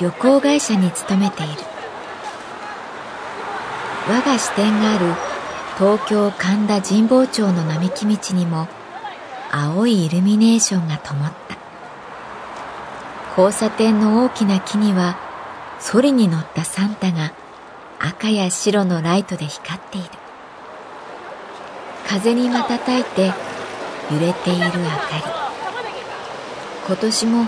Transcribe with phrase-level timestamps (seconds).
[0.00, 1.52] 旅行会社に勤めている。
[4.08, 5.06] 我が支店がある
[5.76, 8.66] 東京神田神保町の並木道にも
[9.52, 11.58] 青いイルミネーションが灯った。
[13.38, 15.18] 交差点の大きな木には
[15.78, 17.32] ソリに乗ったサンタが
[17.98, 20.08] 赤や白のライトで光っている。
[22.08, 23.32] 風に瞬いて
[24.10, 25.22] 揺れている明かり。
[26.86, 27.46] 今年も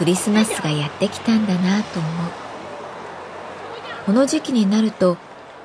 [0.00, 2.12] クリスマスがやってきたんだなと思う。
[4.06, 5.18] この時期になると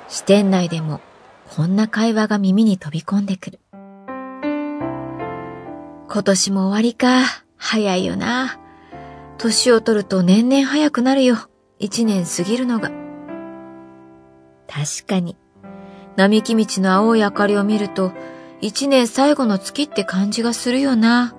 [0.08, 1.00] 支店内でも
[1.48, 3.60] こんな会話が耳に飛び込んでくる。
[6.06, 7.22] 今年も終わりか。
[7.56, 8.60] 早いよな。
[9.38, 11.38] 年を取ると年々早くなるよ。
[11.78, 12.90] 一年過ぎるのが。
[14.68, 15.38] 確かに。
[16.16, 18.12] 並木道の青い明かりを見ると
[18.60, 21.34] 一年最後の月って感じがするよな。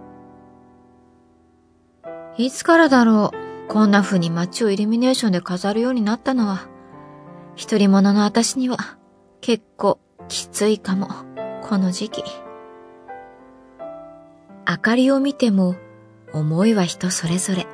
[2.38, 6.68] いつからだろう、こんな風に街をイルミネーションで飾るようになったのは。
[7.56, 8.78] 一人者の私には
[9.42, 11.08] 結構きついかも、
[11.64, 12.24] この時期。
[14.70, 15.76] 明かりを見ても
[16.32, 17.66] 思いは人それぞれ。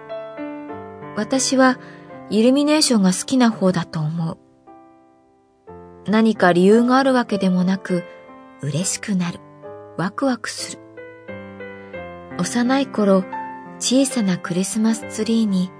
[1.17, 1.77] 私は
[2.29, 4.37] イルミネーションが好きな方だと思う。
[6.09, 8.05] 何か理由があるわけでもなく、
[8.61, 9.39] 嬉しくなる。
[9.97, 10.79] ワクワクする。
[12.39, 13.25] 幼い頃、
[13.79, 15.71] 小さなクリスマスツリーに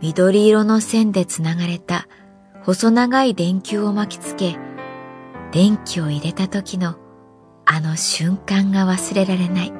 [0.00, 2.08] 緑色の線でつながれた
[2.64, 4.56] 細長い電球を巻きつけ、
[5.50, 6.96] 電気を入れた時の
[7.64, 9.72] あの瞬間が忘れられない。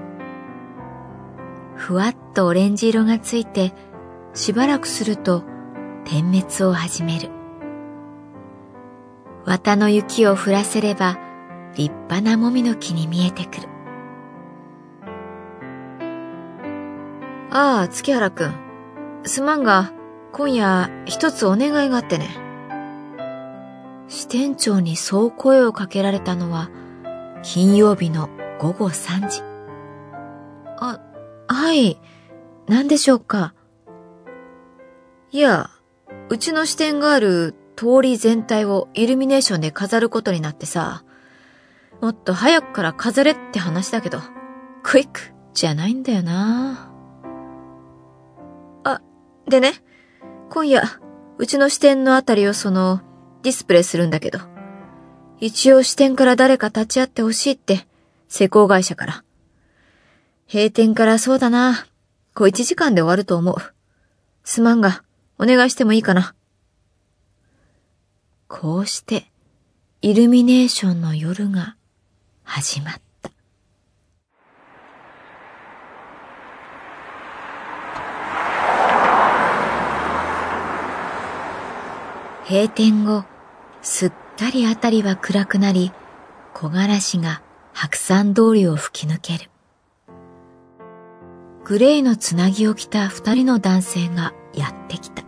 [1.76, 3.72] ふわっとオレンジ色がついて、
[4.34, 5.44] しばらくすると
[6.04, 7.30] 点滅を始める。
[9.44, 11.18] 綿の雪を降らせれば、
[11.74, 13.71] 立派なもみの木に見えてくる。
[17.54, 18.54] ああ、月原くん。
[19.24, 19.92] すまんが、
[20.32, 22.30] 今夜一つお願いがあってね。
[24.08, 26.70] 支店長にそう声をかけられたのは、
[27.42, 29.42] 金曜日の午後3時。
[30.78, 30.98] あ、
[31.46, 32.00] はい。
[32.68, 33.52] 何でしょうか？
[35.30, 35.68] いや、
[36.30, 41.04] うちの支店がある通り全体をイルミネーションで飾ることになってさ、
[42.00, 44.20] もっと早くから飾れって話だけど、
[44.82, 45.20] クイック
[45.52, 46.91] じゃないんだよな、
[49.48, 49.74] でね、
[50.50, 50.82] 今夜、
[51.38, 53.00] うちの支店のあたりをその、
[53.42, 54.38] ディスプレイするんだけど、
[55.40, 57.86] 一応支店から誰か立ち会ってほしいって、
[58.28, 59.24] 施工会社から。
[60.50, 61.86] 閉店からそうだな、
[62.34, 63.56] 小一時間で終わると思う。
[64.44, 65.02] すまんが、
[65.38, 66.34] お願いしてもいいかな。
[68.46, 69.30] こうして、
[70.02, 71.76] イルミネーションの夜が
[72.44, 73.01] 始まった。
[82.52, 83.24] 閉店後、
[83.80, 85.90] すっかりあたりは暗くなり、
[86.52, 87.40] 木枯らしが
[87.72, 89.50] 白山通りを吹き抜ける。
[91.64, 95.24] グレーのつなぎを着た二人の男性がやってきた。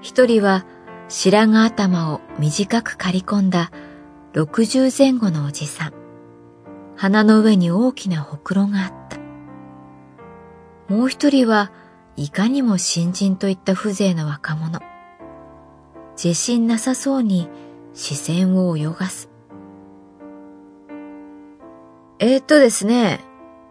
[0.00, 0.64] 一人は
[1.08, 3.72] 白髪頭を短く刈り込んだ
[4.34, 5.92] 60前後のおじさん。
[6.94, 10.94] 鼻の上に大きなほくろがあった。
[10.94, 11.72] もう一人は
[12.14, 14.89] いかにも新人といった風情の若者。
[16.22, 17.48] 自信なさそうに
[17.94, 19.30] 視線を泳がす。
[22.18, 23.20] えー、っとですね、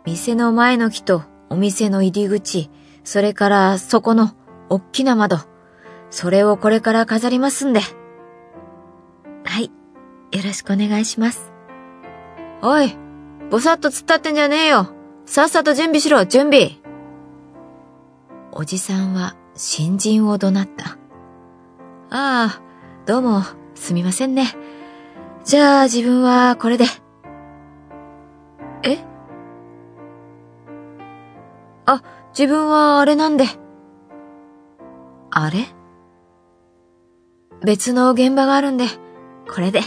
[0.04, 2.72] 店の前の木とお店の入り口、
[3.04, 4.32] それからそこの
[4.68, 5.38] おっきな窓、
[6.10, 7.82] それをこれから飾りますんで。
[9.44, 11.54] はい、よろしくお願いします。
[12.64, 12.98] おい、
[13.52, 14.90] ぼさっと突っ立ってんじゃねえよ。
[15.28, 16.78] さっさと準備しろ、準備。
[18.52, 20.99] おじさんは新人を怒鳴った。
[22.12, 22.62] ああ、
[23.06, 23.44] どうも、
[23.76, 24.56] すみませんね。
[25.46, 26.86] じゃあ自分はこれで。
[28.82, 28.98] え？
[31.86, 33.46] あ、自分はあれなんで。
[35.30, 35.68] あれ？
[37.64, 38.86] 別の現場があるんで、
[39.54, 39.82] これで。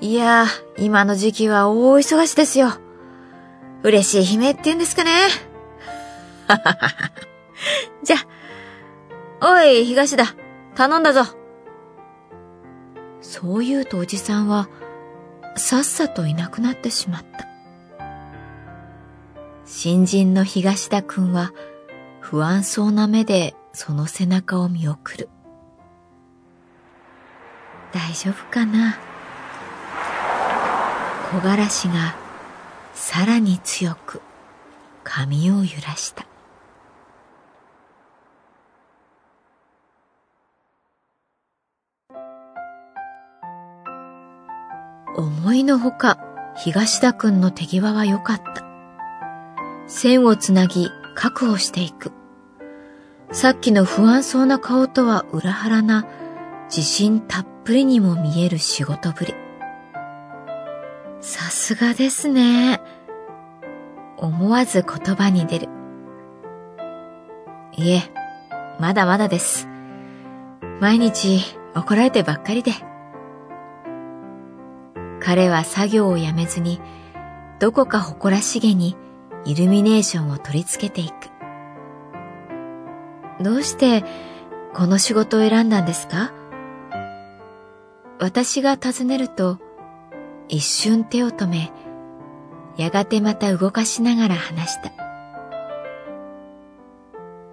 [0.00, 2.70] いやー、今の時期は大忙しですよ。
[3.82, 5.10] 嬉しい悲鳴って言うんですかね。
[6.46, 7.12] はははは。
[8.04, 8.16] じゃ、
[9.42, 10.26] おい、東だ。
[10.76, 11.39] 頼んだぞ。
[13.30, 14.68] そう言うとおじさんは、
[15.56, 17.46] さっさといなくなってしまった。
[19.64, 21.52] 新人の東田くんは、
[22.18, 25.28] 不安そうな目でその背中を見送る。
[27.92, 28.98] 大丈夫かな？
[31.30, 32.16] 木枯らしが
[32.94, 34.22] さらに強く
[35.04, 36.26] 髪を揺らした。
[45.50, 46.20] 思いのほか
[46.54, 48.64] 東田くんの手際は良かった。
[49.88, 52.12] 線をつなぎ確保していく。
[53.32, 56.06] さっきの不安そうな顔とは裏腹な
[56.66, 59.34] 自信たっぷりにも見える仕事ぶり。
[61.20, 62.80] さすがですね。
[64.18, 65.68] 思わず言葉に出る。
[67.72, 68.02] いえ、
[68.78, 69.66] まだまだです。
[70.80, 71.40] 毎日
[71.74, 72.70] 怒られてばっかりで。
[75.30, 76.80] 彼は作業をやめずに、
[77.60, 78.96] どこか誇らしげに
[79.44, 81.30] イルミネーションを取り付けていく。
[83.40, 84.02] どうして
[84.74, 86.32] この仕事を選んだんですか？
[88.18, 89.60] 私が尋ねると、
[90.48, 91.70] 一瞬手を止め、
[92.76, 94.90] やがてまた動かしながら話した。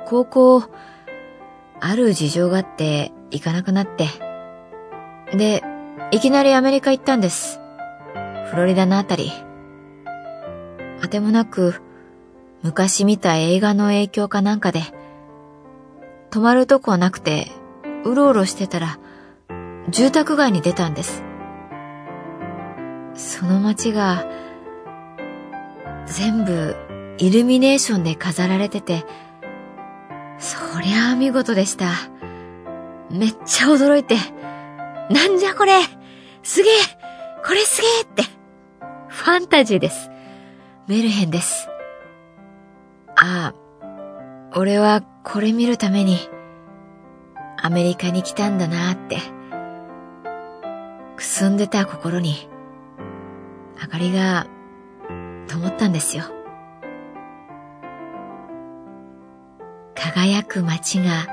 [0.08, 0.64] 高校、
[1.80, 4.08] ある事情があって行かなくなって、
[5.38, 5.64] で、
[6.10, 7.60] いきなりアメリカ行ったんです。
[8.50, 9.32] フロリダのあたり。
[11.02, 11.82] あてもなく、
[12.64, 14.82] 昔見た映画の影響かなんかで、
[16.32, 17.52] 泊まるとこなくて、
[18.04, 19.00] うろうろしてたら、
[19.90, 21.24] 住宅街に出たんです。
[23.14, 24.26] その街が、
[26.06, 26.76] 全部
[27.18, 29.06] イルミネーションで飾られてて、
[30.40, 31.88] そりゃあ見事でした。
[33.10, 34.16] めっちゃ驚いて、
[35.10, 35.74] なんじゃこれ
[36.44, 36.74] すげえ
[37.46, 38.37] これすげえって、
[39.28, 40.10] ファンタジーです。
[40.88, 41.68] メルヘンです。
[43.18, 43.56] ああ、
[44.56, 46.18] 俺はこれ見るために、
[47.62, 49.18] アメリカに来たんだなって、
[51.18, 52.48] くすんでた心に、
[53.82, 54.48] 明かりが、
[55.50, 56.24] 灯ったんですよ。
[59.94, 61.28] 輝く街が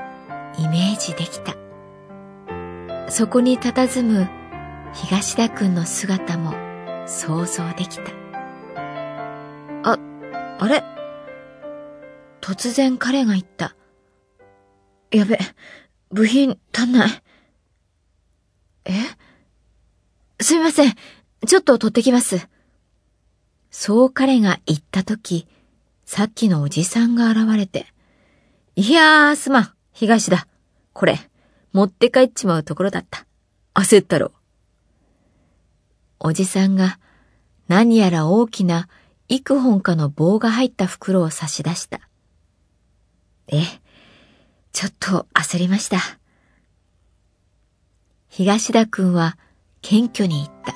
[0.58, 1.54] イメージできた。
[3.08, 4.28] そこに佇む
[4.92, 6.73] 東田くんの姿も
[7.06, 8.12] 想像できた。
[9.84, 9.98] あ、
[10.58, 10.82] あれ？
[12.40, 13.74] 突然彼が言った。
[15.10, 15.38] やべ、
[16.10, 17.10] 部品足んない。
[18.86, 18.92] え？
[20.40, 20.94] すみません。
[21.46, 22.48] ちょっと取ってきます。
[23.70, 25.46] そう彼が言ったとき、
[26.04, 27.86] さっきのおじさんが現れて、
[28.76, 30.46] いやー、すまん、東だ。
[30.92, 31.18] これ、
[31.72, 33.26] 持って帰っちまうところだった。
[33.74, 34.32] 焦ったろう。
[36.26, 36.98] おじさんが
[37.68, 38.88] 何やら大きな
[39.28, 42.00] 幾本かの棒が入った袋を差し出した。
[43.48, 43.60] え、
[44.72, 45.98] ちょっと焦りました。
[48.26, 49.36] 東田くんは
[49.82, 50.74] 謙虚に言った。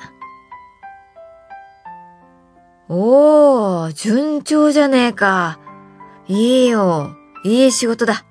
[2.91, 5.59] おー、順調じゃねえか。
[6.27, 8.27] いいよ、いい仕事だ。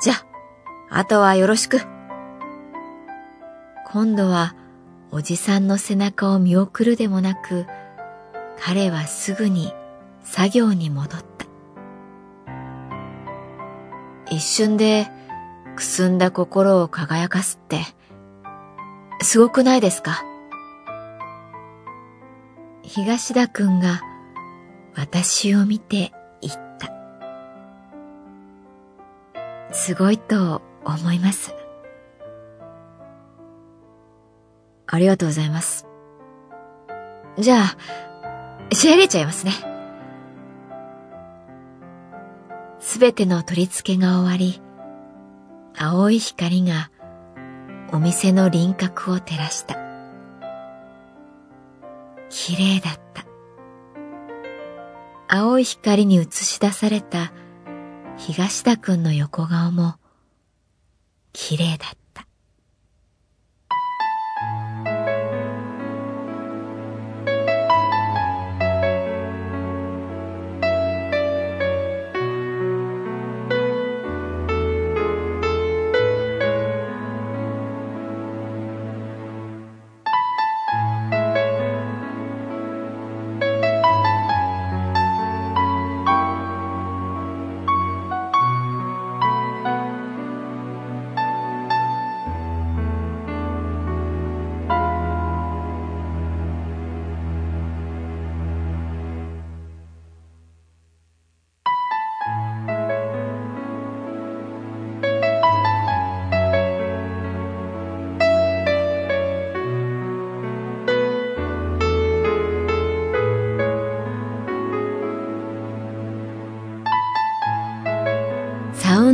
[0.00, 0.14] じゃ、
[0.88, 1.82] あとはよろしく。
[3.92, 4.54] 今度は
[5.12, 7.66] おじさんの背中を見送るでもなく、
[8.58, 9.72] 彼はすぐに
[10.22, 11.46] 作業に戻った。
[14.30, 15.08] 一瞬で
[15.74, 17.80] くすんだ心を輝かすって、
[19.22, 20.24] すごくないですか？
[22.82, 24.02] 東田くんが
[24.96, 26.88] 私を見て言った。
[29.72, 31.54] すごいと思います。
[34.92, 35.86] ありがとうございます。
[37.38, 37.76] じゃあ、
[38.74, 39.52] 仕上げちゃいますね。
[42.80, 44.60] すべての取り付けが終わり、
[45.76, 46.90] 青い光が
[47.92, 49.76] お店の輪郭を照らした。
[52.28, 53.24] 綺麗だった。
[55.28, 57.32] 青い光に映し出された
[58.16, 59.94] 東田くんの横顔も
[61.32, 61.99] 綺麗だった。